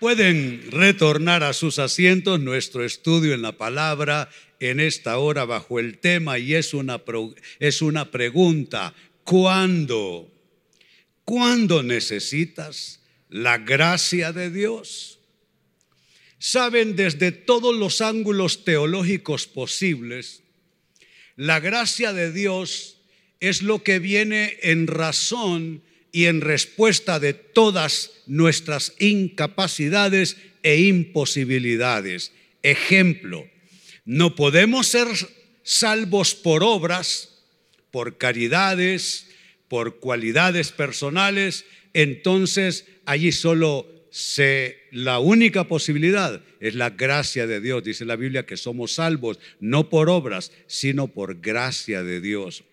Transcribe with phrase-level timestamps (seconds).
[0.00, 4.28] Pueden retornar a sus asientos nuestro estudio en la palabra
[4.60, 7.02] en esta hora bajo el tema y es una,
[7.60, 8.94] es una pregunta.
[9.24, 10.30] ¿Cuándo?
[11.24, 15.18] ¿Cuándo necesitas la gracia de Dios?
[16.38, 20.42] Saben, desde todos los ángulos teológicos posibles,
[21.36, 22.98] la gracia de Dios
[23.40, 25.82] es lo que viene en razón
[26.16, 32.32] y en respuesta de todas nuestras incapacidades e imposibilidades.
[32.62, 33.46] Ejemplo,
[34.06, 35.08] no podemos ser
[35.62, 37.44] salvos por obras,
[37.90, 39.28] por caridades,
[39.68, 47.84] por cualidades personales, entonces allí solo se la única posibilidad es la gracia de Dios.
[47.84, 52.64] Dice la Biblia que somos salvos no por obras, sino por gracia de Dios.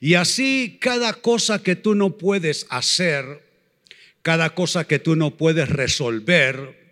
[0.00, 3.42] Y así cada cosa que tú no puedes hacer,
[4.22, 6.86] cada cosa que tú no puedes resolver,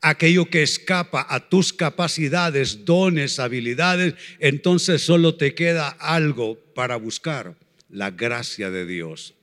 [0.00, 7.54] aquello que escapa a tus capacidades, dones, habilidades, entonces solo te queda algo para buscar,
[7.88, 9.34] la gracia de Dios.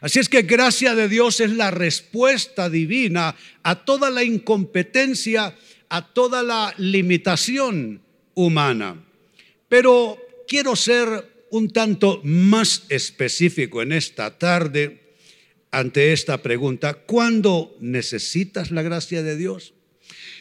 [0.00, 5.56] Así es que gracia de Dios es la respuesta divina a toda la incompetencia,
[5.88, 8.00] a toda la limitación
[8.34, 9.02] humana.
[9.68, 15.08] Pero quiero ser un tanto más específico en esta tarde
[15.70, 19.74] ante esta pregunta, ¿cuándo necesitas la gracia de Dios?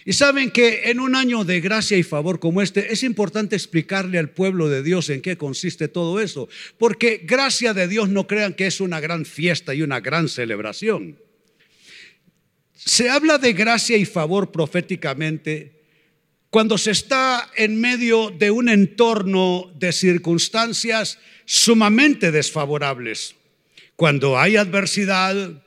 [0.06, 4.18] Y saben que en un año de gracia y favor como este es importante explicarle
[4.18, 8.54] al pueblo de Dios en qué consiste todo eso, porque gracia de Dios no crean
[8.54, 11.20] que es una gran fiesta y una gran celebración.
[12.74, 15.77] Se habla de gracia y favor proféticamente
[16.58, 23.36] cuando se está en medio de un entorno de circunstancias sumamente desfavorables,
[23.96, 25.64] cuando hay adversidad,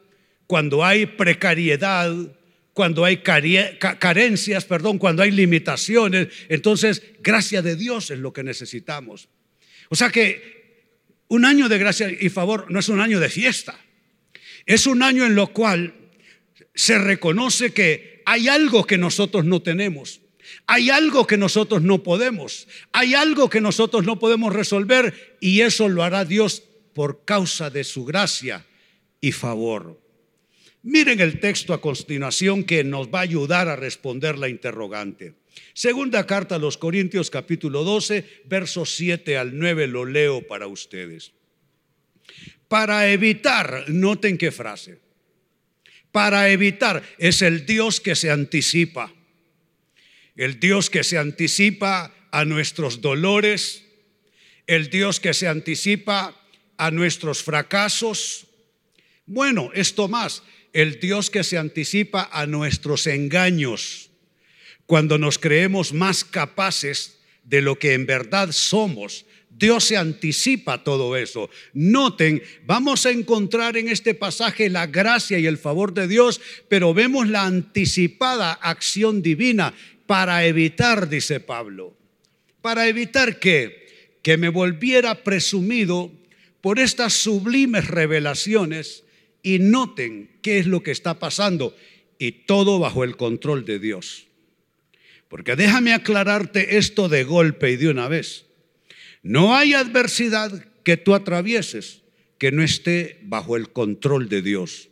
[0.48, 2.12] cuando hay precariedad,
[2.72, 9.28] cuando hay carencias, perdón, cuando hay limitaciones, entonces gracia de Dios es lo que necesitamos.
[9.91, 10.88] O sea que
[11.28, 13.78] un año de gracia y favor no es un año de fiesta,
[14.66, 15.94] es un año en lo cual
[16.75, 20.22] se reconoce que hay algo que nosotros no tenemos
[20.66, 25.88] hay algo que nosotros no podemos, hay algo que nosotros no podemos resolver y eso
[25.88, 26.62] lo hará Dios
[26.94, 28.66] por causa de su gracia
[29.21, 30.00] y favor.
[30.83, 35.34] Miren el texto a continuación que nos va a ayudar a responder la interrogante.
[35.75, 41.33] Segunda carta a los Corintios capítulo 12, versos 7 al 9 lo leo para ustedes.
[42.69, 45.00] Para evitar, noten qué frase,
[46.12, 49.12] para evitar es el Dios que se anticipa
[50.36, 53.84] el Dios que se anticipa a nuestros dolores,
[54.66, 56.36] el Dios que se anticipa
[56.76, 58.46] a nuestros fracasos.
[59.26, 60.42] Bueno, esto más,
[60.72, 64.10] el Dios que se anticipa a nuestros engaños,
[64.86, 69.26] cuando nos creemos más capaces de lo que en verdad somos.
[69.50, 71.50] Dios se anticipa todo eso.
[71.74, 76.94] Noten, vamos a encontrar en este pasaje la gracia y el favor de Dios, pero
[76.94, 79.74] vemos la anticipada acción divina
[80.10, 81.97] para evitar, dice Pablo,
[82.62, 86.10] para evitar que, que me volviera presumido
[86.60, 89.04] por estas sublimes revelaciones
[89.44, 91.76] y noten qué es lo que está pasando
[92.19, 94.26] y todo bajo el control de Dios.
[95.28, 98.47] Porque déjame aclararte esto de golpe y de una vez.
[99.22, 102.03] No hay adversidad que tú atravieses
[102.37, 104.88] que no esté bajo el control de Dios.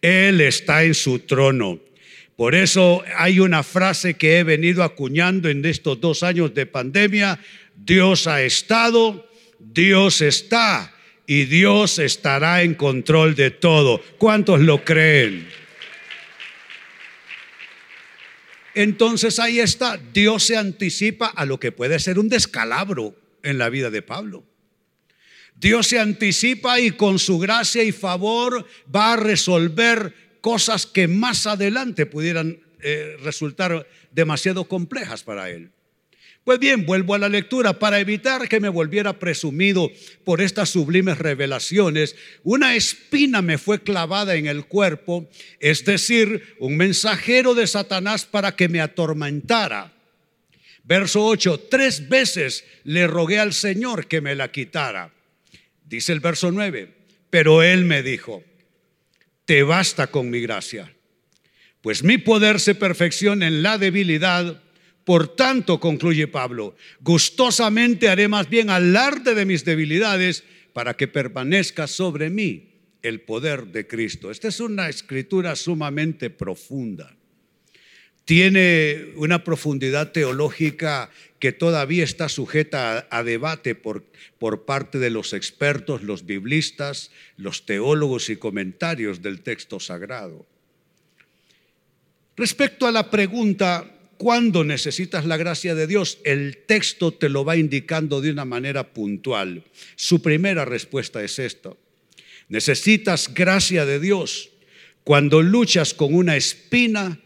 [0.00, 1.78] Él está en su trono.
[2.36, 7.38] Por eso hay una frase que he venido acuñando en estos dos años de pandemia.
[7.76, 9.28] Dios ha estado,
[9.58, 10.94] Dios está
[11.26, 14.02] y Dios estará en control de todo.
[14.18, 15.46] ¿Cuántos lo creen?
[18.74, 23.68] Entonces ahí está, Dios se anticipa a lo que puede ser un descalabro en la
[23.68, 24.44] vida de Pablo.
[25.54, 31.46] Dios se anticipa y con su gracia y favor va a resolver cosas que más
[31.46, 35.70] adelante pudieran eh, resultar demasiado complejas para él.
[36.44, 37.78] Pues bien, vuelvo a la lectura.
[37.78, 39.90] Para evitar que me volviera presumido
[40.24, 45.30] por estas sublimes revelaciones, una espina me fue clavada en el cuerpo,
[45.60, 49.92] es decir, un mensajero de Satanás para que me atormentara.
[50.82, 55.12] Verso 8, tres veces le rogué al Señor que me la quitara.
[55.84, 56.92] Dice el verso 9,
[57.30, 58.42] pero él me dijo,
[59.52, 60.96] te basta con mi gracia.
[61.82, 64.62] Pues mi poder se perfecciona en la debilidad.
[65.04, 71.86] Por tanto, concluye Pablo, gustosamente haré más bien alarde de mis debilidades para que permanezca
[71.86, 72.70] sobre mí
[73.02, 74.30] el poder de Cristo.
[74.30, 77.14] Esta es una escritura sumamente profunda.
[78.24, 84.04] Tiene una profundidad teológica que todavía está sujeta a, debate por,
[84.38, 90.46] por parte de los expertos, los biblistas, los teólogos y comentarios del texto sagrado.
[92.36, 96.18] Respecto a la pregunta, ¿cuándo necesitas la gracia de Dios?
[96.24, 99.64] El texto te lo va indicando de una manera puntual.
[99.96, 101.72] Su primera respuesta es esta.
[102.48, 104.50] Necesitas gracia de Dios
[105.04, 107.18] cuando luchas con una espina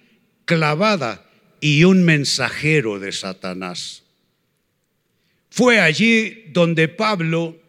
[0.46, 1.28] clavada
[1.60, 4.04] y un mensajero de Satanás.
[5.50, 7.60] Fue allí donde Pablo,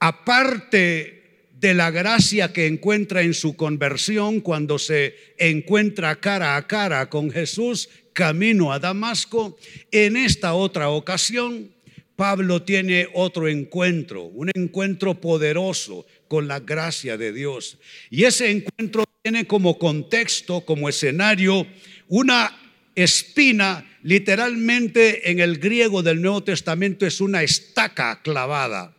[0.00, 7.10] aparte de la gracia que encuentra en su conversión cuando se encuentra cara a cara
[7.10, 9.56] con Jesús camino a Damasco,
[9.92, 11.70] en esta otra ocasión
[12.18, 17.78] Pablo tiene otro encuentro, un encuentro poderoso con la gracia de Dios.
[18.10, 21.64] Y ese encuentro tiene como contexto, como escenario,
[22.08, 22.58] una
[22.96, 28.96] espina, literalmente en el griego del Nuevo Testamento es una estaca clavada.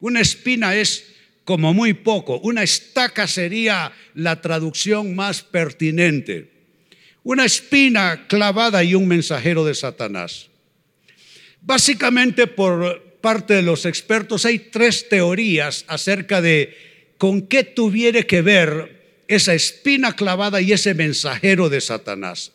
[0.00, 1.06] Una espina es
[1.46, 6.52] como muy poco, una estaca sería la traducción más pertinente.
[7.22, 10.51] Una espina clavada y un mensajero de Satanás.
[11.62, 16.76] Básicamente por parte de los expertos hay tres teorías acerca de
[17.18, 22.50] con qué tuviera que ver esa espina clavada y ese mensajero de Satanás.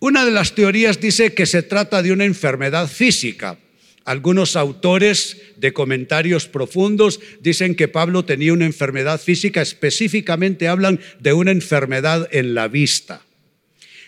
[0.00, 3.58] Una de las teorías dice que se trata de una enfermedad física.
[4.04, 11.32] Algunos autores de comentarios profundos dicen que Pablo tenía una enfermedad física, específicamente hablan de
[11.32, 13.22] una enfermedad en la vista.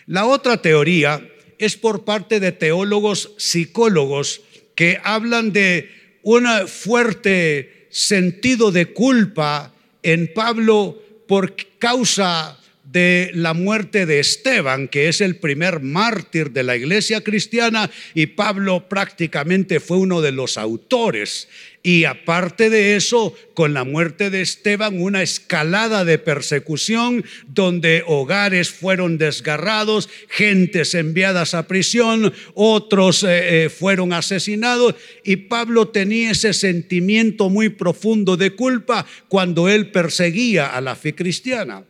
[0.05, 1.21] La otra teoría
[1.59, 4.41] es por parte de teólogos psicólogos
[4.75, 5.91] que hablan de
[6.23, 12.58] un fuerte sentido de culpa en Pablo por causa
[12.91, 18.27] de la muerte de Esteban, que es el primer mártir de la iglesia cristiana, y
[18.27, 21.47] Pablo prácticamente fue uno de los autores.
[21.81, 28.69] Y aparte de eso, con la muerte de Esteban, una escalada de persecución donde hogares
[28.69, 34.95] fueron desgarrados, gentes enviadas a prisión, otros eh, eh, fueron asesinados.
[35.23, 41.15] Y Pablo tenía ese sentimiento muy profundo de culpa cuando él perseguía a la fe
[41.15, 41.85] cristiana.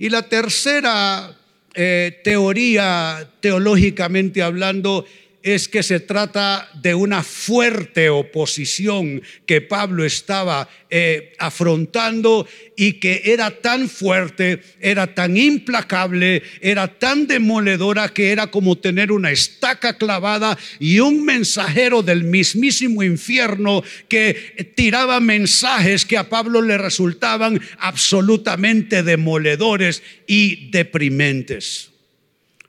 [0.00, 1.36] Y la tercera
[1.74, 5.04] eh, teoría, teológicamente hablando,
[5.42, 12.46] es que se trata de una fuerte oposición que Pablo estaba eh, afrontando
[12.76, 19.12] y que era tan fuerte, era tan implacable, era tan demoledora que era como tener
[19.12, 26.60] una estaca clavada y un mensajero del mismísimo infierno que tiraba mensajes que a Pablo
[26.60, 31.90] le resultaban absolutamente demoledores y deprimentes.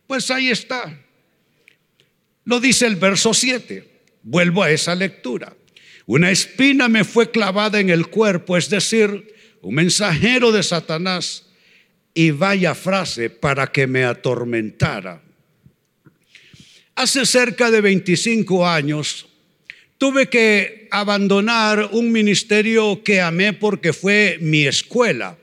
[0.08, 0.98] Pues ahí está.
[2.46, 3.88] Lo dice el verso 7.
[4.24, 5.56] Vuelvo a esa lectura.
[6.06, 11.48] Una espina me fue clavada en el cuerpo, es decir, un mensajero de Satanás.
[12.14, 15.22] Y vaya frase para que me atormentara.
[16.96, 19.28] Hace cerca de 25 años
[19.98, 25.38] tuve que abandonar un ministerio que amé porque fue mi escuela.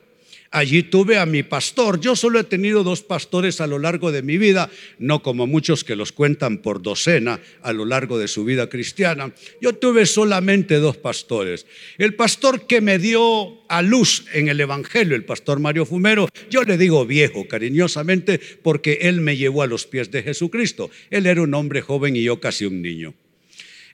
[0.50, 2.00] Allí tuve a mi pastor.
[2.00, 5.84] Yo solo he tenido dos pastores a lo largo de mi vida, no como muchos
[5.84, 9.32] que los cuentan por docena a lo largo de su vida cristiana.
[9.60, 11.66] Yo tuve solamente dos pastores.
[11.98, 16.62] El pastor que me dio a luz en el Evangelio, el pastor Mario Fumero, yo
[16.62, 20.90] le digo viejo cariñosamente porque él me llevó a los pies de Jesucristo.
[21.10, 23.12] Él era un hombre joven y yo casi un niño.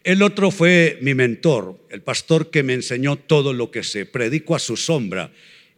[0.05, 4.07] El otro fue mi mentor, el pastor que me enseñó todo lo que sé.
[4.07, 5.33] Predico a su sombra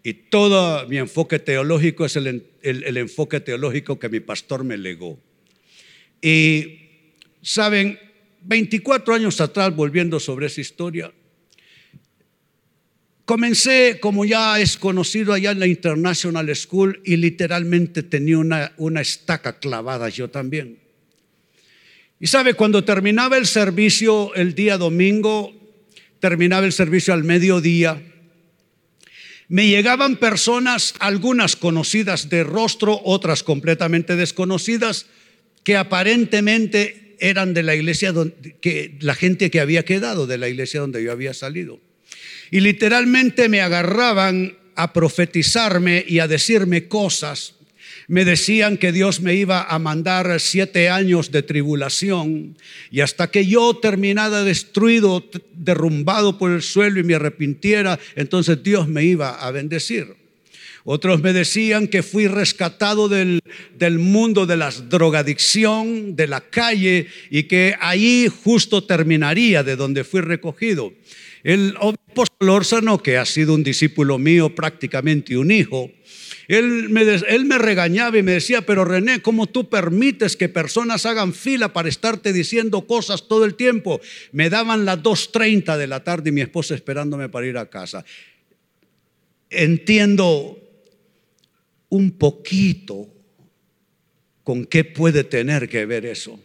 [0.07, 5.19] y todo mi enfoque teológico es el, enfoque teológico que mi pastor me legó.
[6.23, 6.79] Y,
[7.43, 7.99] saben,
[8.43, 11.13] 24 años atrás, volviendo sobre esa historia,
[13.25, 19.01] comencé, como ya es conocido allá en la International School, y literalmente tenía una, una
[19.01, 20.79] estaca clavada yo también.
[22.21, 25.53] Y sabe, cuando terminaba el servicio el día domingo,
[26.21, 28.01] terminaba el servicio al mediodía,
[29.49, 35.07] me llegaban personas, algunas conocidas de rostro, otras completamente desconocidas,
[35.63, 40.49] que aparentemente eran de la iglesia, donde, que, la gente que había quedado de la
[40.49, 41.81] iglesia donde yo había salido.
[42.51, 47.56] Y literalmente me agarraban a profetizarme y a decirme cosas
[48.09, 52.57] me decían que Dios me iba a mandar siete años de tribulación
[52.91, 58.89] y hasta que yo terminara destruido, derrumbado por el suelo y me arrepintiera, entonces Dios
[58.89, 60.15] me iba a bendecir.
[60.89, 63.41] Otros me decían que fui rescatado del,
[63.77, 70.05] del, mundo de la drogadicción, de la calle, y que ahí justo terminaría de donde
[70.05, 70.93] fui recogido.
[71.43, 75.91] El obispo Solórzano, que ha sido un discípulo mío, prácticamente un hijo,
[76.49, 81.73] él me, regañaba y me decía, pero René, ¿cómo tú permites que personas hagan fila
[81.73, 84.01] para estarte diciendo cosas todo el tiempo?
[84.33, 88.05] Me daban las 2.30 de la tarde y mi esposa esperándome para ir a casa.
[89.51, 90.59] Entiendo
[91.89, 93.09] un poquito
[94.45, 96.39] con qué puede tener que ver eso.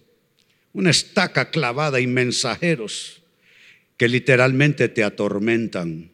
[0.73, 3.21] Una estaca clavada y mensajeros
[3.97, 6.09] que literalmente te atormentan,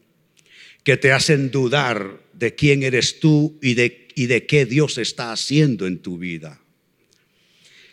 [0.82, 5.32] que te hacen dudar de quién eres tú y de, y de qué Dios está
[5.32, 6.60] haciendo en tu vida.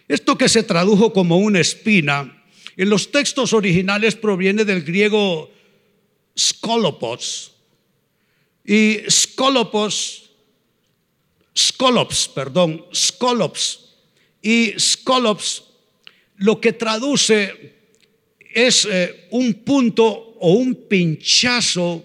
[0.08, 2.44] Esto que se tradujo como una espina,
[2.78, 5.52] en los textos originales proviene del griego
[6.38, 7.54] skolopos.
[8.64, 10.25] Y skolopos
[11.58, 13.80] Skolops, perdón, Skolops.
[14.42, 15.64] Y Skolops
[16.38, 17.75] lo que traduce
[18.54, 22.04] es eh, un punto o un pinchazo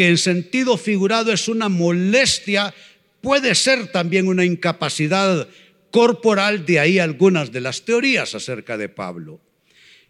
[0.00, 2.72] que en sentido figurado es una molestia,
[3.20, 5.46] puede ser también una incapacidad
[5.90, 9.42] corporal, de ahí algunas de las teorías acerca de Pablo.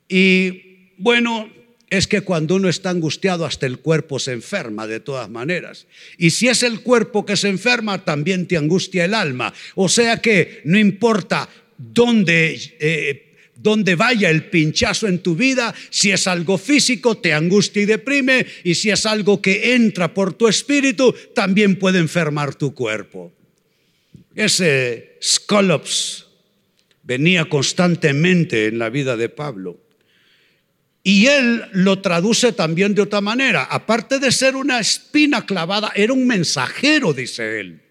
[0.09, 1.50] Y bueno,
[1.90, 5.88] es que cuando uno está angustiado hasta el cuerpo se enferma de todas maneras.
[6.16, 9.52] Y si es el cuerpo que se enferma, también te angustia el alma.
[9.75, 13.30] O sea que no importa dónde, eh,
[13.62, 18.47] dónde vaya el pinchazo en tu vida, si es algo físico, te angustia y deprime,
[18.64, 23.33] y si es algo que entra por tu espíritu, también puede enfermar tu cuerpo.
[24.35, 26.26] Ese scolops
[27.02, 29.79] venía constantemente en la vida de Pablo.
[31.02, 33.64] Y él lo traduce también de otra manera.
[33.64, 37.83] Aparte de ser una espina clavada, era un mensajero, dice él.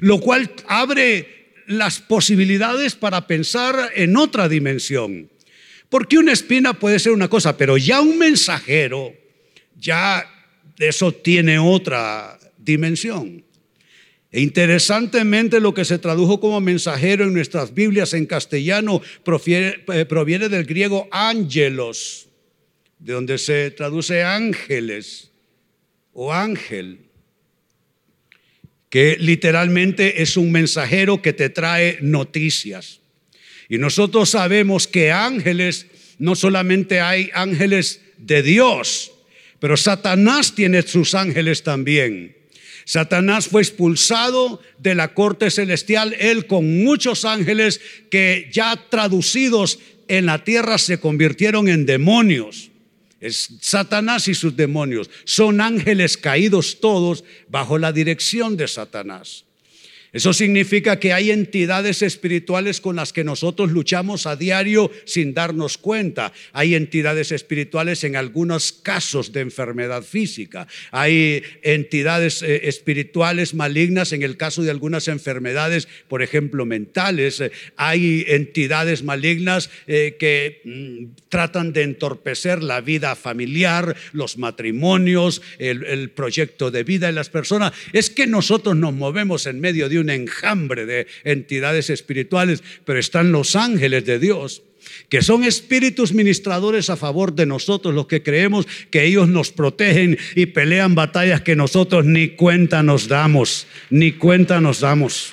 [0.00, 1.37] Lo cual abre
[1.68, 5.30] las posibilidades para pensar en otra dimensión.
[5.88, 9.14] Porque una espina puede ser una cosa, pero ya un mensajero,
[9.76, 10.28] ya
[10.78, 13.44] eso tiene otra dimensión.
[14.30, 20.04] E interesantemente lo que se tradujo como mensajero en nuestras Biblias en castellano proviene, eh,
[20.04, 22.28] proviene del griego ángelos
[22.98, 25.30] de donde se traduce ángeles
[26.12, 27.07] o ángel,
[28.90, 33.00] que literalmente es un mensajero que te trae noticias.
[33.68, 35.86] Y nosotros sabemos que ángeles,
[36.18, 39.12] no solamente hay ángeles de Dios,
[39.60, 42.36] pero Satanás tiene sus ángeles también.
[42.84, 49.78] Satanás fue expulsado de la corte celestial, él con muchos ángeles que ya traducidos
[50.08, 52.67] en la tierra se convirtieron en demonios.
[53.20, 55.10] Es Satanás y sus demonios.
[55.24, 59.44] Son ángeles caídos todos bajo la dirección de Satanás.
[60.12, 65.76] Eso significa que hay entidades espirituales con las que nosotros luchamos a diario sin darnos
[65.76, 66.32] cuenta.
[66.52, 70.66] Hay entidades espirituales en algunos casos de enfermedad física.
[70.92, 77.42] Hay entidades eh, espirituales malignas en el caso de algunas enfermedades, por ejemplo, mentales.
[77.76, 85.84] Hay entidades malignas eh, que mm, tratan de entorpecer la vida familiar, los matrimonios, el,
[85.84, 87.74] el proyecto de vida de las personas.
[87.92, 93.32] Es que nosotros nos movemos en medio de un enjambre de entidades espirituales, pero están
[93.32, 94.62] los ángeles de Dios
[95.08, 100.18] que son espíritus ministradores a favor de nosotros, los que creemos que ellos nos protegen
[100.34, 105.32] y pelean batallas que nosotros ni cuenta nos damos, ni cuenta nos damos.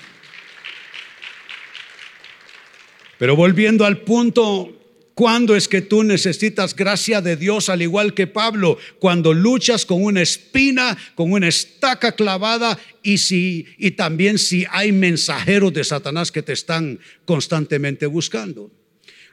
[3.17, 4.74] Pero volviendo al punto
[5.15, 8.77] ¿Cuándo es que tú necesitas gracia de Dios al igual que Pablo?
[8.99, 14.91] Cuando luchas con una espina, con una estaca clavada y, si, y también si hay
[14.91, 18.69] mensajeros de Satanás que te están constantemente buscando.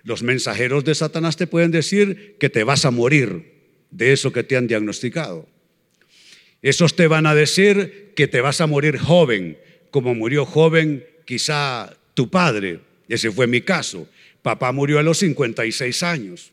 [0.04, 3.52] Los mensajeros de Satanás te pueden decir que te vas a morir
[3.90, 5.48] de eso que te han diagnosticado.
[6.62, 9.58] Esos te van a decir que te vas a morir joven,
[9.90, 12.78] como murió joven quizá tu padre.
[13.08, 14.06] Ese fue mi caso.
[14.42, 16.52] Papá murió a los 56 años.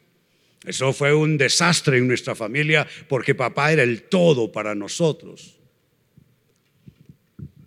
[0.65, 5.59] Eso fue un desastre en nuestra familia porque papá era el todo para nosotros.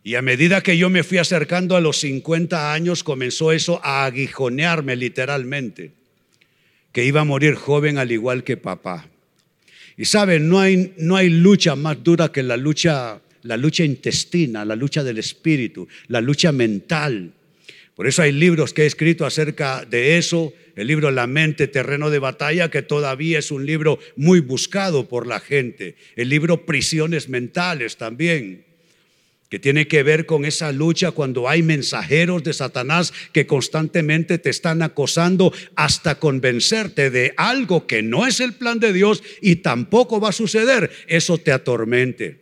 [0.05, 4.05] Y a medida que yo me fui acercando a los 50 años, comenzó eso a
[4.05, 5.93] aguijonearme literalmente,
[6.91, 9.09] que iba a morir joven al igual que papá.
[9.97, 14.64] Y saben, no hay, no hay lucha más dura que la lucha, la lucha intestina,
[14.64, 17.33] la lucha del espíritu, la lucha mental.
[18.03, 22.11] Por eso hay libros que he escrito acerca de eso, el libro La mente, terreno
[22.11, 27.29] de batalla, que todavía es un libro muy buscado por la gente, el libro Prisiones
[27.29, 28.65] mentales también,
[29.49, 34.51] que tiene que ver con esa lucha cuando hay mensajeros de Satanás que constantemente te
[34.51, 40.19] están acosando hasta convencerte de algo que no es el plan de Dios y tampoco
[40.19, 40.91] va a suceder.
[41.07, 42.41] Eso te atormente.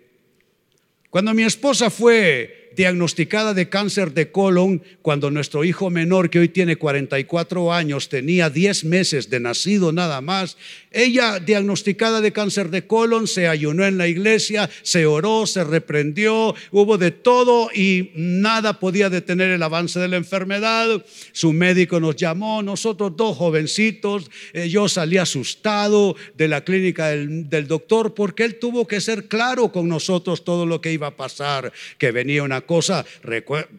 [1.10, 6.48] Cuando mi esposa fue diagnosticada de cáncer de colon cuando nuestro hijo menor, que hoy
[6.48, 10.56] tiene 44 años, tenía 10 meses de nacido nada más.
[10.90, 16.54] Ella, diagnosticada de cáncer de colon, se ayunó en la iglesia, se oró, se reprendió,
[16.70, 21.04] hubo de todo y nada podía detener el avance de la enfermedad.
[21.32, 27.50] Su médico nos llamó, nosotros dos jovencitos, eh, yo salí asustado de la clínica del,
[27.50, 31.16] del doctor porque él tuvo que ser claro con nosotros todo lo que iba a
[31.16, 32.62] pasar, que venía una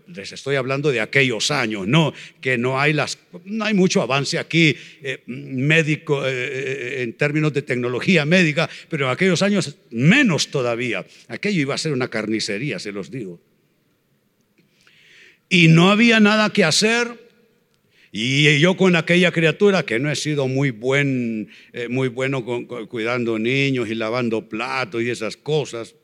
[0.07, 4.37] les estoy hablando de aquellos años, no, que no hay, las, no hay mucho avance
[4.37, 10.49] aquí eh, médico eh, eh, en términos de tecnología médica, pero en aquellos años menos
[10.49, 11.05] todavía.
[11.27, 13.39] Aquello iba a ser una carnicería, se los digo.
[15.49, 17.31] Y no había nada que hacer.
[18.13, 21.49] Y yo con aquella criatura que no he sido muy, buen,
[21.87, 22.43] muy bueno
[22.89, 25.95] cuidando niños y lavando platos y esas cosas,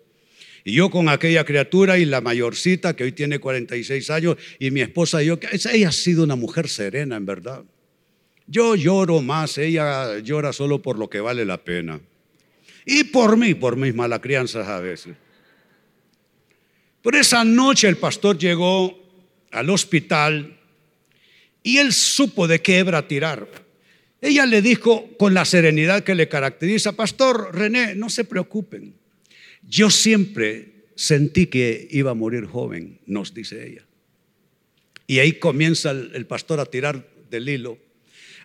[0.68, 4.82] y yo con aquella criatura y la mayorcita que hoy tiene 46 años y mi
[4.82, 7.64] esposa y yo, ella ha sido una mujer serena en verdad.
[8.48, 12.02] Yo lloro más, ella llora solo por lo que vale la pena.
[12.86, 15.16] Y por mí, por mis malas crianzas a veces.
[17.02, 18.94] Por esa noche el pastor llegó
[19.52, 20.60] al hospital
[21.64, 23.48] y él supo de qué hebra tirar.
[24.20, 29.07] Ella le dijo con la serenidad que le caracteriza, Pastor René, no se preocupen.
[29.68, 33.86] Yo siempre sentí que iba a morir joven, nos dice ella.
[35.06, 37.78] Y ahí comienza el, pastor a tirar del hilo,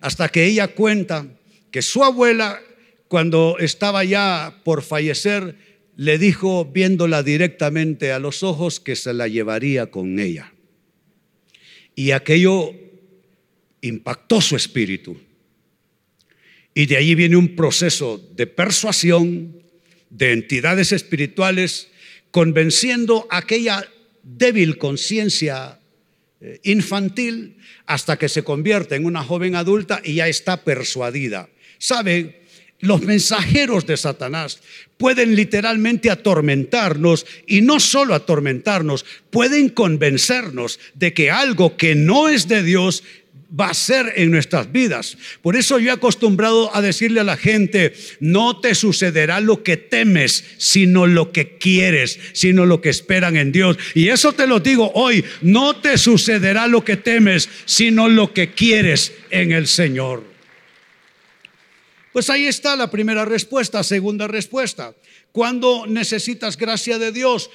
[0.00, 1.26] hasta que ella cuenta
[1.71, 2.61] que su abuela,
[3.09, 5.57] cuando estaba ya por fallecer,
[5.97, 10.52] le dijo, viéndola directamente a los ojos, que se la llevaría con ella.
[11.95, 12.73] Y aquello
[13.81, 15.17] impactó su espíritu.
[16.75, 19.62] Y de ahí viene un proceso de persuasión,
[20.12, 21.88] de entidades espirituales
[22.31, 23.85] convenciendo aquella
[24.22, 25.81] débil conciencia
[26.40, 31.48] eh, infantil hasta que se convierte en una joven adulta y ya está persuadida.
[31.79, 32.42] ¿Sabe?
[32.79, 34.61] Los mensajeros de Satanás
[34.98, 42.48] pueden literalmente atormentarnos y no solo atormentarnos, pueden convencernos de que algo que no es
[42.48, 43.05] de Dios
[43.59, 45.17] va a ser en nuestras vidas.
[45.43, 49.77] Por eso yo he acostumbrado a decirle a la gente, no te sucederá lo que
[49.77, 53.77] temes, sino lo que quieres, sino lo que esperan en Dios.
[53.95, 58.53] Y eso te lo digo hoy, no te sucederá lo que temes, sino lo que
[58.53, 60.25] quieres en el Señor.
[62.12, 64.95] Pues ahí está la primera respuesta, segunda respuesta.
[65.33, 67.51] Cuando necesitas gracia de Dios,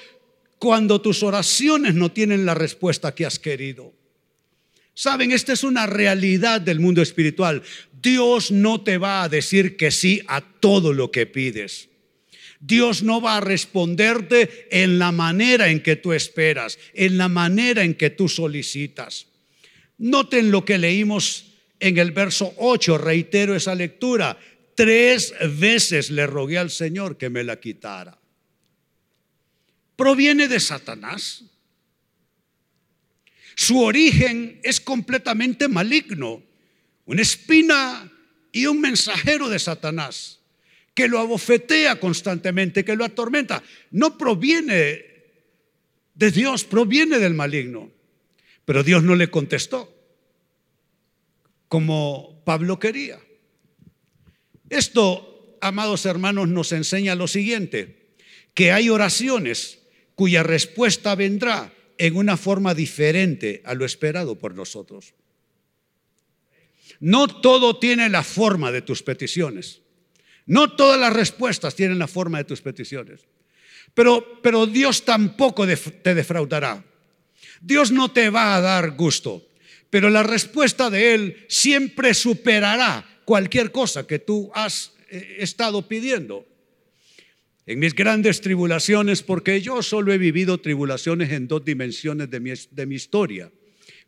[0.58, 3.97] cuando tus oraciones no tienen la respuesta que has querido.
[4.98, 7.62] Saben, esta es una realidad del mundo espiritual.
[8.02, 11.90] Dios no te va a decir que sí a todo lo que pides.
[12.60, 17.84] Dios no va a responderte en la manera en que tú esperas, en la manera
[17.84, 19.28] en que tú solicitas.
[20.00, 21.46] Noten lo que leímos
[21.80, 24.36] en el verso 8, reitero esa lectura.
[24.74, 28.18] Tres veces le rogué al Señor que me la quitara.
[29.96, 31.44] ¿Proviene de Satanás?
[33.58, 36.44] Su origen es completamente maligno,
[37.06, 38.14] una espina
[38.52, 40.42] y un mensajero de Satanás
[40.94, 43.64] que lo abofetea constantemente, que lo atormenta.
[43.90, 45.04] No proviene
[46.14, 47.90] de Dios, proviene del maligno.
[48.64, 49.92] Pero Dios no le contestó
[51.68, 53.20] como Pablo quería.
[54.70, 58.14] Esto, amados hermanos, nos enseña lo siguiente,
[58.54, 59.80] que hay oraciones
[60.14, 65.14] cuya respuesta vendrá en una forma diferente a lo esperado por nosotros.
[67.00, 69.82] No todo tiene la forma de tus peticiones.
[70.46, 73.22] No todas las respuestas tienen la forma de tus peticiones.
[73.94, 76.84] Pero, pero Dios tampoco te defraudará.
[77.62, 79.48] Dios no te va a dar gusto,
[79.90, 86.46] pero la respuesta de Él siempre superará cualquier cosa que tú has eh, estado pidiendo
[87.68, 92.96] en mis grandes tribulaciones, porque yo solo he vivido tribulaciones en dos dimensiones de mi,
[92.96, 93.52] historia.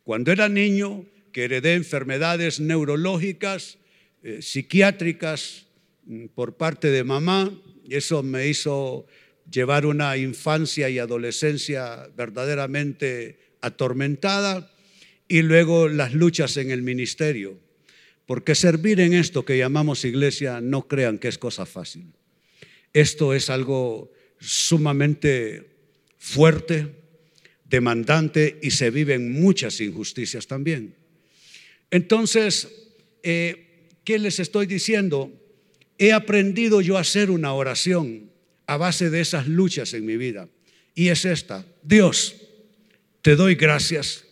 [0.02, 3.78] Cuando era niño, que heredé enfermedades neurológicas,
[4.22, 5.66] eh, psiquiátricas
[6.06, 7.52] mm, por parte de mamá,
[7.88, 9.06] eso me hizo
[9.50, 14.72] llevar una infancia y adolescencia verdaderamente atormentada,
[15.28, 17.60] y luego las luchas en el ministerio.
[18.24, 22.06] Porque servir en esto que llamamos iglesia, no crean que es cosa fácil.
[22.92, 25.70] Esto es algo sumamente
[26.18, 26.88] fuerte,
[27.64, 30.96] demandante y se viven muchas injusticias también.
[31.90, 32.68] Entonces,
[33.22, 35.32] eh, ¿qué les estoy diciendo?
[35.98, 38.30] He aprendido yo a hacer una oración
[38.66, 40.48] a base de esas luchas en mi vida.
[40.94, 42.36] Y es esta, Dios,
[43.22, 44.24] te doy gracias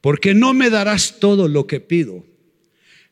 [0.00, 2.24] porque no me darás todo lo que pido,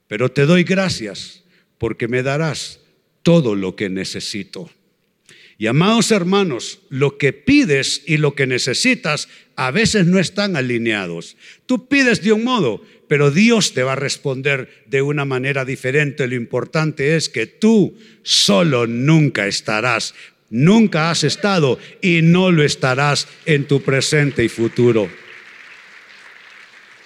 [0.07, 1.43] pero te doy gracias
[1.79, 2.81] porque me darás
[3.23, 4.71] todo lo que necesito.
[5.59, 11.37] Y amados hermanos, lo que pides y lo que necesitas a veces no están alineados.
[11.67, 16.27] Tú pides de un modo, pero Dios te va a responder de una manera diferente.
[16.27, 20.14] Lo importante es que tú solo nunca estarás,
[20.51, 25.09] nunca has estado y no lo estarás en tu presente y futuro.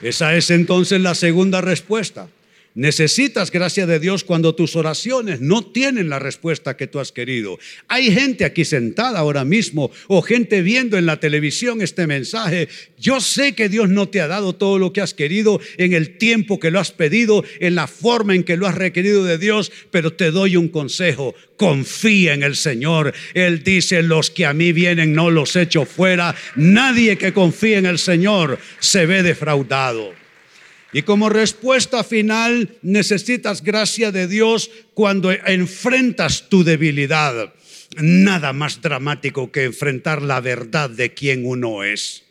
[0.00, 2.28] Esa es entonces la segunda respuesta.
[2.78, 7.58] Necesitas gracia de Dios cuando tus oraciones no tienen la respuesta que tú has querido.
[7.88, 12.68] Hay gente aquí sentada ahora mismo o gente viendo en la televisión este mensaje.
[12.96, 16.18] Yo sé que Dios no te ha dado todo lo que has querido en el
[16.18, 19.72] tiempo que lo has pedido, en la forma en que lo has requerido de Dios,
[19.90, 21.34] pero te doy un consejo.
[21.56, 23.12] Confía en el Señor.
[23.34, 26.32] Él dice, los que a mí vienen no los echo fuera.
[26.54, 30.27] Nadie que confíe en el Señor se ve defraudado.
[30.92, 37.52] Y como respuesta final necesitas gracia de Dios cuando enfrentas tu debilidad.
[37.96, 42.24] Nada más dramático que enfrentar la verdad de quién uno es.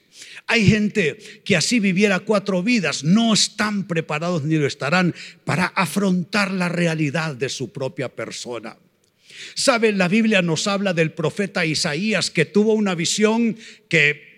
[0.47, 6.51] Hay gente que así viviera cuatro vidas, no están preparados ni lo estarán para afrontar
[6.51, 8.77] la realidad de su propia persona.
[9.55, 13.57] Saben, la Biblia nos habla del profeta Isaías que tuvo una visión
[13.89, 14.36] que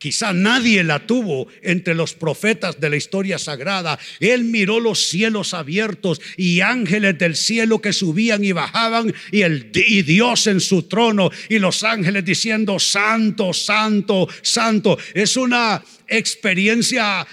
[0.00, 3.98] Quizá nadie la tuvo entre los profetas de la historia sagrada.
[4.18, 9.70] Él miró los cielos abiertos y ángeles del cielo que subían y bajaban y, el,
[9.74, 14.96] y Dios en su trono y los ángeles diciendo, santo, santo, santo.
[15.12, 17.26] Es una experiencia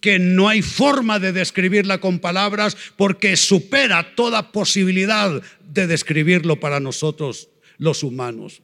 [0.00, 6.80] que no hay forma de describirla con palabras porque supera toda posibilidad de describirlo para
[6.80, 8.62] nosotros los humanos.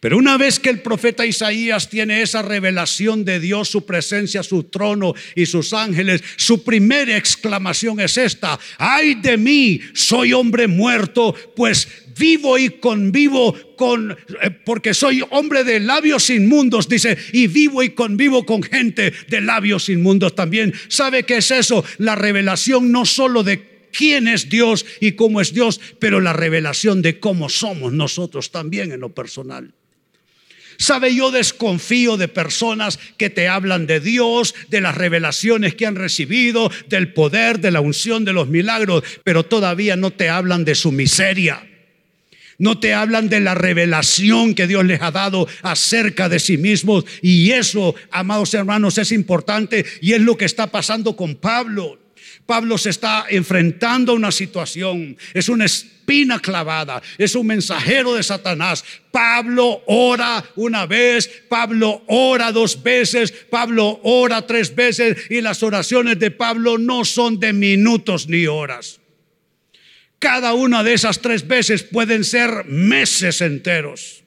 [0.00, 4.64] Pero una vez que el profeta Isaías tiene esa revelación de Dios, su presencia, su
[4.64, 11.34] trono y sus ángeles, su primera exclamación es esta, ay de mí, soy hombre muerto,
[11.54, 17.82] pues vivo y convivo con, eh, porque soy hombre de labios inmundos, dice, y vivo
[17.82, 20.74] y convivo con gente de labios inmundos también.
[20.88, 21.84] ¿Sabe qué es eso?
[21.98, 27.02] La revelación no solo de quién es Dios y cómo es Dios, pero la revelación
[27.02, 29.72] de cómo somos nosotros también en lo personal.
[30.80, 35.94] Sabe, yo desconfío de personas que te hablan de Dios, de las revelaciones que han
[35.94, 40.74] recibido, del poder, de la unción, de los milagros, pero todavía no te hablan de
[40.74, 41.66] su miseria.
[42.56, 47.04] No te hablan de la revelación que Dios les ha dado acerca de sí mismos.
[47.20, 51.98] Y eso, amados hermanos, es importante y es lo que está pasando con Pablo.
[52.50, 58.24] Pablo se está enfrentando a una situación, es una espina clavada, es un mensajero de
[58.24, 58.84] Satanás.
[59.12, 66.18] Pablo ora una vez, Pablo ora dos veces, Pablo ora tres veces y las oraciones
[66.18, 68.98] de Pablo no son de minutos ni horas.
[70.18, 74.24] Cada una de esas tres veces pueden ser meses enteros.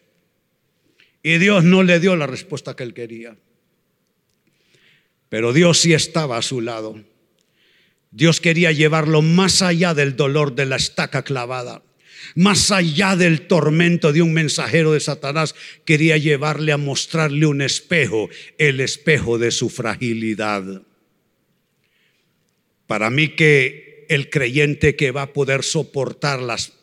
[1.22, 3.36] Y Dios no le dio la respuesta que él quería.
[5.28, 7.04] Pero Dios sí estaba a su lado.
[8.14, 11.84] Dios quería llevarlo más allá del dolor de la estaca clavada,
[12.36, 15.56] más allá del tormento de un mensajero de Satanás.
[15.84, 20.84] Quería llevarle a mostrarle un espejo, el espejo de su fragilidad.
[22.86, 26.74] Para mí que el creyente que va a poder soportar las,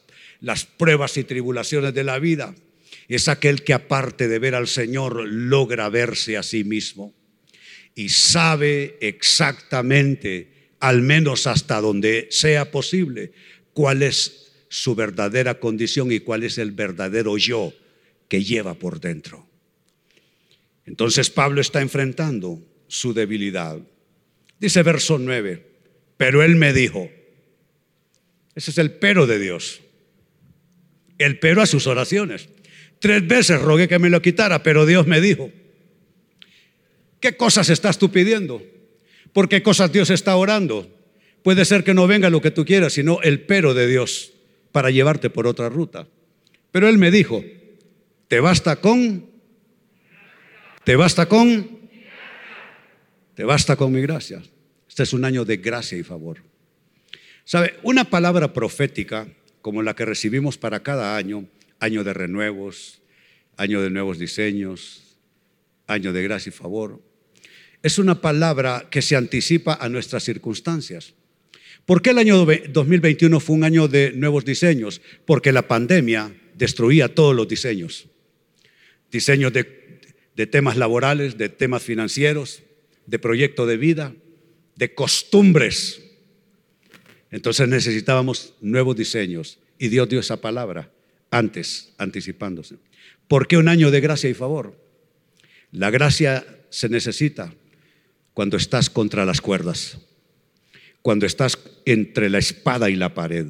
[0.40, 2.56] las pruebas y tribulaciones de la vida
[3.06, 7.14] es aquel que aparte de ver al Señor logra verse a sí mismo
[7.94, 13.32] y sabe exactamente al menos hasta donde sea posible,
[13.72, 17.72] cuál es su verdadera condición y cuál es el verdadero yo
[18.28, 19.46] que lleva por dentro.
[20.86, 23.78] Entonces Pablo está enfrentando su debilidad.
[24.58, 25.66] Dice verso 9,
[26.16, 27.10] pero él me dijo,
[28.54, 29.80] ese es el pero de Dios,
[31.18, 32.48] el pero a sus oraciones.
[32.98, 35.50] Tres veces rogué que me lo quitara, pero Dios me dijo,
[37.20, 38.62] ¿qué cosas estás tú pidiendo?
[39.32, 40.88] ¿Por qué cosas Dios está orando?
[41.42, 44.32] Puede ser que no venga lo que tú quieras, sino el pero de Dios
[44.72, 46.06] para llevarte por otra ruta.
[46.70, 47.44] Pero Él me dijo,
[48.28, 49.26] ¿te basta con?
[50.84, 51.80] ¿Te basta con?
[53.34, 54.42] ¿Te basta con mi gracia?
[54.88, 56.38] Este es un año de gracia y favor.
[57.44, 57.74] ¿Sabe?
[57.82, 59.26] Una palabra profética
[59.62, 61.46] como la que recibimos para cada año,
[61.78, 63.00] año de renuevos,
[63.56, 65.16] año de nuevos diseños,
[65.86, 67.00] año de gracia y favor,
[67.82, 71.14] es una palabra que se anticipa a nuestras circunstancias.
[71.86, 75.00] ¿Por qué el año 2021 fue un año de nuevos diseños?
[75.24, 78.06] Porque la pandemia destruía todos los diseños.
[79.10, 79.64] Diseños de,
[80.46, 82.62] temas laborales, de temas financieros,
[83.06, 84.14] de proyecto de vida,
[84.76, 86.02] de costumbres.
[87.30, 90.92] Entonces necesitábamos nuevos diseños y Dios dio esa palabra
[91.30, 92.76] antes, anticipándose.
[93.26, 94.78] ¿Por qué un año de gracia y favor?
[95.72, 97.54] La gracia se necesita
[98.40, 99.98] cuando estás contra las cuerdas,
[101.02, 103.48] cuando estás entre la espada y la pared,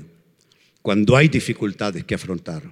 [0.82, 2.64] cuando hay dificultades que afrontar,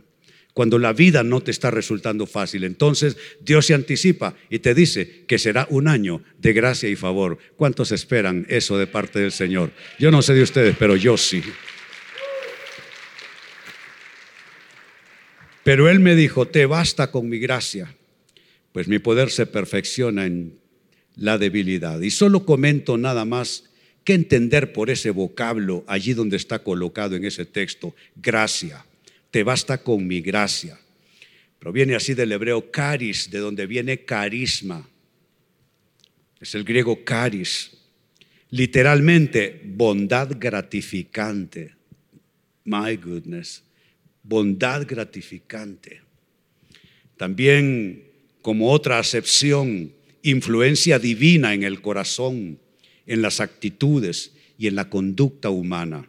[0.52, 2.64] cuando la vida no te está resultando fácil.
[2.64, 7.38] Entonces Dios se anticipa y te dice que será un año de gracia y favor.
[7.54, 9.70] ¿Cuántos esperan eso de parte del Señor?
[10.00, 11.40] Yo no sé de ustedes, pero yo sí.
[15.62, 17.94] Pero Él me dijo, te basta con mi gracia,
[18.72, 20.58] pues mi poder se perfecciona en
[21.18, 22.00] la debilidad.
[22.00, 23.64] Y solo comento nada más
[24.04, 28.86] que entender por ese vocablo allí donde está colocado en ese texto, gracia.
[29.30, 30.78] Te basta con mi gracia.
[31.58, 34.88] Proviene así del hebreo caris, de donde viene carisma.
[36.40, 37.72] Es el griego caris.
[38.50, 41.74] Literalmente, bondad gratificante.
[42.64, 43.62] My goodness
[44.28, 46.02] bondad gratificante.
[47.16, 48.04] También
[48.42, 49.92] como otra acepción,
[50.30, 52.58] influencia divina en el corazón,
[53.06, 56.08] en las actitudes y en la conducta humana.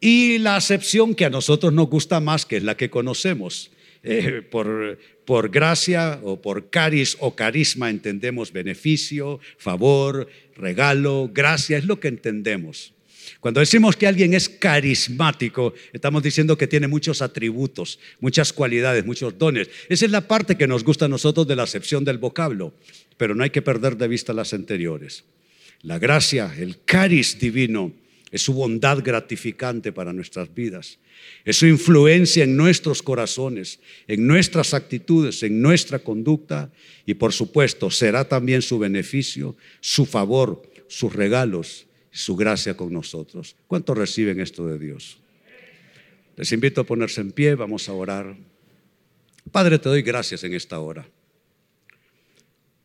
[0.00, 3.70] Y la acepción que a nosotros nos gusta más, que es la que conocemos.
[4.02, 11.86] Eh, por, por gracia o por caris o carisma entendemos beneficio, favor, regalo, gracia, es
[11.86, 12.94] lo que entendemos.
[13.40, 19.36] Cuando decimos que alguien es carismático, estamos diciendo que tiene muchos atributos, muchas cualidades, muchos
[19.36, 19.68] dones.
[19.88, 22.74] Esa es la parte que nos gusta a nosotros de la acepción del vocablo,
[23.16, 25.24] pero no hay que perder de vista las anteriores.
[25.82, 27.92] La gracia, el caris divino,
[28.30, 30.98] es su bondad gratificante para nuestras vidas,
[31.44, 36.70] es su influencia en nuestros corazones, en nuestras actitudes, en nuestra conducta
[37.06, 43.56] y por supuesto será también su beneficio, su favor, sus regalos su gracia con nosotros.
[43.66, 45.18] ¿Cuántos reciben esto de Dios?
[46.36, 48.36] Les invito a ponerse en pie, vamos a orar.
[49.52, 51.06] Padre, te doy gracias en esta hora.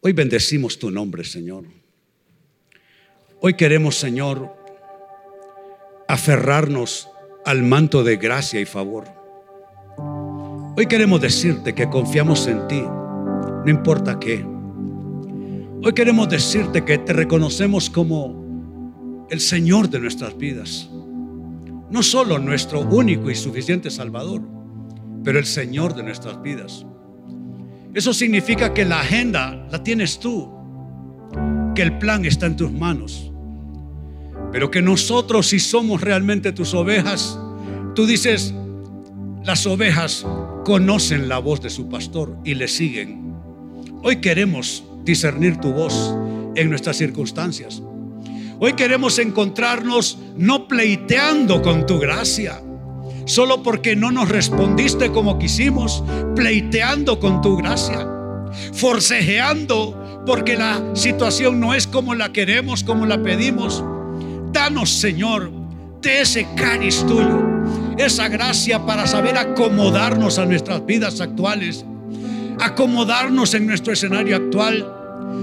[0.03, 1.65] Hoy bendecimos tu nombre, Señor.
[3.39, 4.51] Hoy queremos, Señor,
[6.07, 7.07] aferrarnos
[7.45, 9.05] al manto de gracia y favor.
[10.75, 14.43] Hoy queremos decirte que confiamos en ti, no importa qué.
[15.83, 20.89] Hoy queremos decirte que te reconocemos como el Señor de nuestras vidas.
[21.91, 24.41] No solo nuestro único y suficiente Salvador,
[25.23, 26.87] pero el Señor de nuestras vidas.
[27.93, 30.49] Eso significa que la agenda la tienes tú,
[31.75, 33.31] que el plan está en tus manos,
[34.51, 37.37] pero que nosotros si somos realmente tus ovejas,
[37.93, 38.53] tú dices,
[39.43, 40.25] las ovejas
[40.63, 43.35] conocen la voz de su pastor y le siguen.
[44.03, 46.15] Hoy queremos discernir tu voz
[46.55, 47.81] en nuestras circunstancias.
[48.59, 52.61] Hoy queremos encontrarnos no pleiteando con tu gracia,
[53.31, 56.03] solo porque no nos respondiste como quisimos,
[56.35, 58.05] pleiteando con tu gracia,
[58.73, 63.83] forcejeando porque la situación no es como la queremos, como la pedimos.
[64.51, 65.49] Danos, Señor,
[66.01, 67.41] de ese cariz tuyo,
[67.97, 71.85] esa gracia para saber acomodarnos a nuestras vidas actuales,
[72.59, 74.93] acomodarnos en nuestro escenario actual,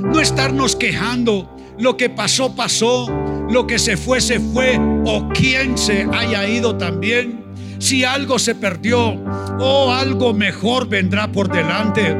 [0.02, 3.06] no estarnos quejando lo que pasó, pasó.
[3.48, 4.78] Lo que se fue, se fue.
[5.06, 7.47] O quien se haya ido también.
[7.78, 9.14] Si algo se perdió
[9.58, 12.16] o algo mejor vendrá por delante.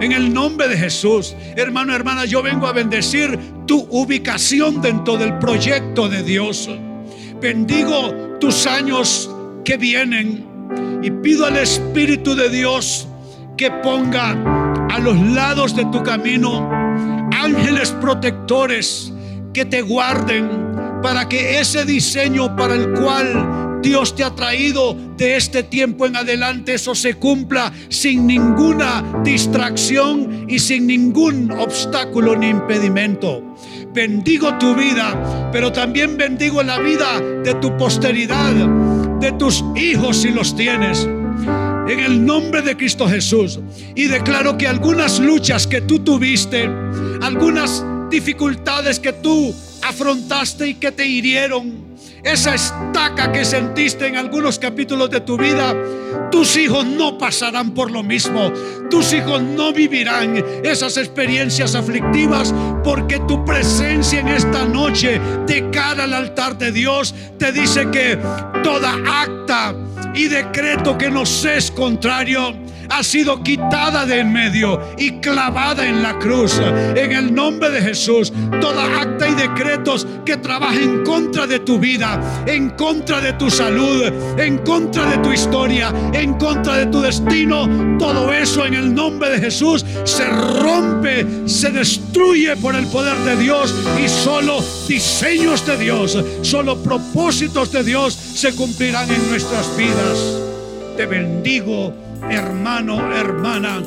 [0.00, 5.38] En el nombre de Jesús, hermano, hermana, yo vengo a bendecir tu ubicación dentro del
[5.38, 6.68] proyecto de Dios.
[7.40, 9.30] Bendigo tus años
[9.64, 10.46] que vienen
[11.02, 13.06] y pido al Espíritu de Dios
[13.56, 14.32] que ponga
[14.90, 16.68] a los lados de tu camino
[17.32, 19.12] ángeles protectores
[19.52, 25.36] que te guarden para que ese diseño para el cual Dios te ha traído de
[25.36, 32.48] este tiempo en adelante, eso se cumpla sin ninguna distracción y sin ningún obstáculo ni
[32.48, 33.56] impedimento.
[33.92, 38.54] Bendigo tu vida, pero también bendigo la vida de tu posteridad,
[39.20, 41.08] de tus hijos si los tienes
[41.88, 43.58] en el nombre de Cristo Jesús.
[43.94, 46.70] Y declaro que algunas luchas que tú tuviste,
[47.20, 51.91] algunas dificultades que tú afrontaste y que te hirieron,
[52.22, 55.74] esa estaca que sentiste en algunos capítulos de tu vida,
[56.30, 58.52] tus hijos no pasarán por lo mismo.
[58.90, 62.54] Tus hijos no vivirán esas experiencias aflictivas
[62.84, 68.18] porque tu presencia en esta noche de cara al altar de Dios te dice que
[68.62, 69.74] toda acta
[70.14, 72.61] y decreto que nos es contrario
[72.92, 76.60] ha sido quitada de en medio y clavada en la cruz.
[76.94, 81.78] En el nombre de Jesús, toda acta y decretos que trabajen en contra de tu
[81.78, 84.04] vida, en contra de tu salud,
[84.38, 89.30] en contra de tu historia, en contra de tu destino, todo eso en el nombre
[89.30, 93.74] de Jesús se rompe, se destruye por el poder de Dios
[94.04, 100.38] y solo diseños de Dios, solo propósitos de Dios se cumplirán en nuestras vidas.
[100.96, 103.82] Te bendigo hermano, hermana.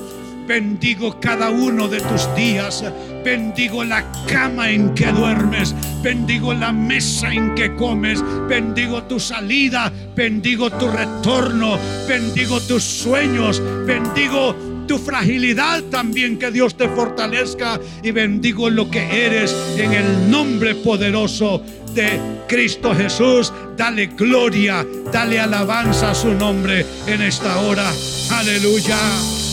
[0.47, 2.83] Bendigo cada uno de tus días.
[3.23, 5.73] Bendigo la cama en que duermes.
[6.03, 8.23] Bendigo la mesa en que comes.
[8.47, 9.91] Bendigo tu salida.
[10.15, 11.79] Bendigo tu retorno.
[12.07, 13.61] Bendigo tus sueños.
[13.87, 14.55] Bendigo
[14.87, 16.37] tu fragilidad también.
[16.37, 17.79] Que Dios te fortalezca.
[18.03, 21.63] Y bendigo lo que eres en el nombre poderoso
[22.47, 23.51] Cristo Jesús.
[23.75, 27.91] Dale gloria, dale alabanza a su nombre en esta hora.
[28.31, 29.44] Aleluya.